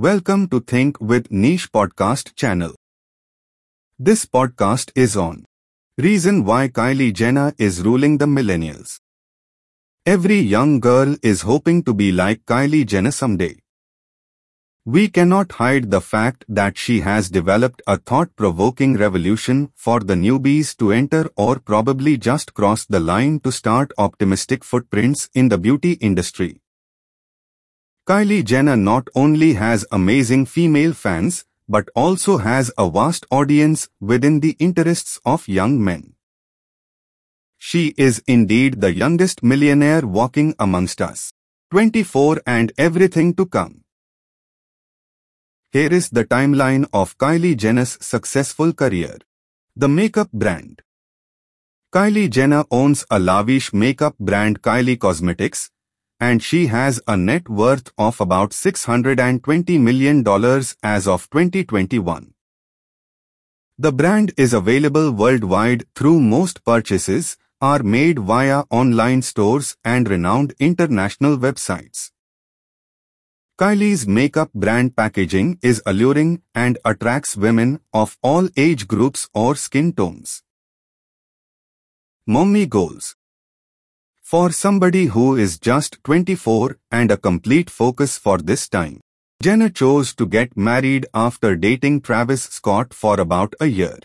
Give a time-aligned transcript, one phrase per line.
[0.00, 2.72] Welcome to Think with Niche podcast channel.
[3.98, 5.44] This podcast is on
[5.96, 9.00] Reason why Kylie Jenner is ruling the millennials.
[10.06, 13.58] Every young girl is hoping to be like Kylie Jenner someday.
[14.84, 20.76] We cannot hide the fact that she has developed a thought-provoking revolution for the newbies
[20.76, 25.94] to enter or probably just cross the line to start optimistic footprints in the beauty
[25.94, 26.60] industry.
[28.08, 34.40] Kylie Jenner not only has amazing female fans, but also has a vast audience within
[34.40, 36.14] the interests of young men.
[37.58, 41.34] She is indeed the youngest millionaire walking amongst us.
[41.70, 43.82] 24 and everything to come.
[45.70, 49.18] Here is the timeline of Kylie Jenner's successful career.
[49.76, 50.80] The makeup brand.
[51.92, 55.70] Kylie Jenner owns a lavish makeup brand Kylie Cosmetics,
[56.20, 60.24] and she has a net worth of about $620 million
[60.82, 62.34] as of 2021.
[63.78, 70.54] The brand is available worldwide through most purchases are made via online stores and renowned
[70.58, 72.10] international websites.
[73.56, 79.92] Kylie's makeup brand packaging is alluring and attracts women of all age groups or skin
[79.92, 80.42] tones.
[82.26, 83.16] Mommy Goals
[84.30, 89.00] For somebody who is just 24 and a complete focus for this time,
[89.42, 93.98] Jenner chose to get married after dating Travis Scott for about a year.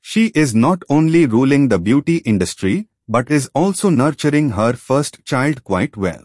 [0.00, 5.62] She is not only ruling the beauty industry, but is also nurturing her first child
[5.62, 6.24] quite well.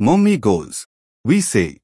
[0.00, 0.88] Mommy goals.
[1.24, 1.82] We say.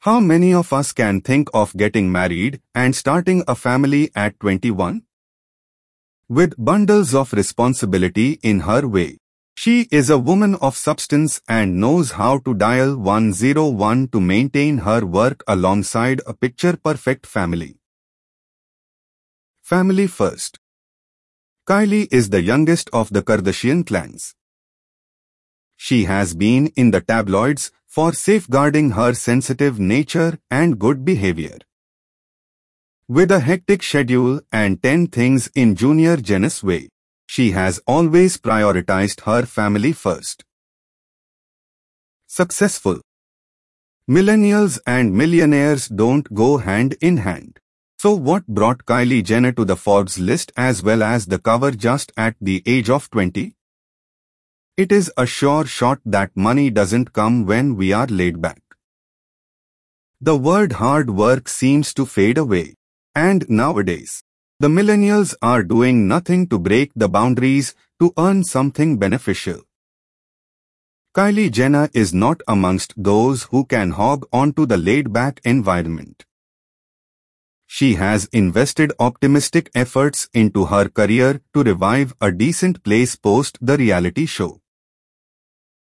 [0.00, 5.02] How many of us can think of getting married and starting a family at 21?
[6.32, 9.18] With bundles of responsibility in her way.
[9.54, 15.04] She is a woman of substance and knows how to dial 101 to maintain her
[15.04, 17.76] work alongside a picture-perfect family.
[19.62, 20.58] Family first.
[21.68, 24.34] Kylie is the youngest of the Kardashian clans
[25.76, 31.58] she has been in the tabloids for safeguarding her sensitive nature and good behavior.
[33.14, 36.88] With a hectic schedule and 10 things in Junior Jenner's way,
[37.26, 40.46] she has always prioritized her family first.
[42.26, 43.02] Successful
[44.08, 47.58] Millennials and millionaires don't go hand in hand.
[47.98, 52.12] So what brought Kylie Jenner to the Forbes list as well as the cover just
[52.16, 53.54] at the age of 20?
[54.78, 58.62] It is a sure shot that money doesn't come when we are laid back.
[60.18, 62.76] The word hard work seems to fade away.
[63.14, 64.22] And nowadays,
[64.58, 69.62] the millennials are doing nothing to break the boundaries to earn something beneficial.
[71.14, 76.24] Kylie Jenner is not amongst those who can hog onto the laid-back environment.
[77.66, 83.76] She has invested optimistic efforts into her career to revive a decent place post the
[83.76, 84.62] reality show.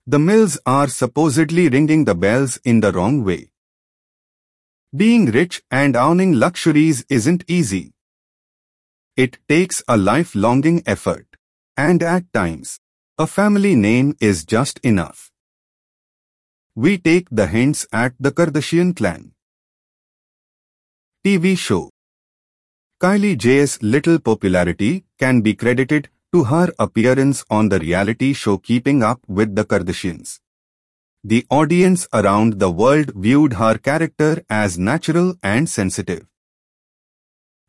[0.06, 3.50] The mills are supposedly ringing the bells in the wrong way.
[4.94, 7.94] Being rich and owning luxuries isn't easy.
[9.16, 11.26] It takes a life-longing effort.
[11.76, 12.78] And at times,
[13.18, 15.32] a family name is just enough.
[16.76, 19.32] We take the hints at the Kardashian clan.
[21.26, 21.90] TV show
[23.02, 29.02] Kylie J's little popularity can be credited to her appearance on the reality show Keeping
[29.02, 30.38] Up with the Kardashians.
[31.26, 36.26] The audience around the world viewed her character as natural and sensitive.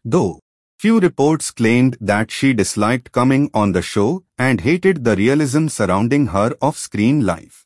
[0.03, 0.41] Though,
[0.77, 6.27] few reports claimed that she disliked coming on the show and hated the realism surrounding
[6.27, 7.65] her off-screen life.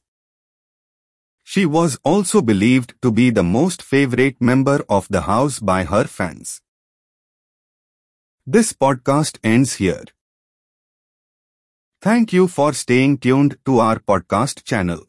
[1.44, 6.04] She was also believed to be the most favorite member of the house by her
[6.04, 6.62] fans.
[8.46, 10.06] This podcast ends here.
[12.00, 15.09] Thank you for staying tuned to our podcast channel.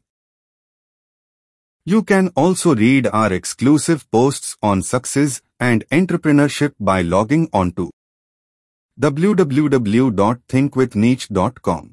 [1.90, 7.90] You can also read our exclusive posts on success and entrepreneurship by logging on to
[9.00, 11.90] www.thinkwithniche.com.